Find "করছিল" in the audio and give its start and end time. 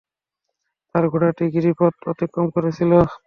2.53-2.91